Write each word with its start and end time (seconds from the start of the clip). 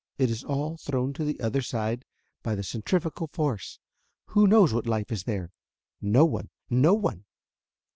It 0.17 0.31
is 0.31 0.43
all 0.43 0.77
thrown 0.77 1.13
to 1.13 1.23
the 1.23 1.39
other 1.39 1.61
side 1.61 2.05
by 2.41 2.55
the 2.55 2.63
centrifugal 2.63 3.27
force. 3.27 3.77
Who 4.29 4.47
knows 4.47 4.73
what 4.73 4.87
life 4.87 5.11
is 5.11 5.25
there? 5.25 5.51
No 6.01 6.25
one 6.25 6.49
no 6.71 6.95
one! 6.95 7.25